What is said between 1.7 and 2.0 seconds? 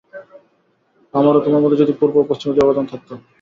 যদি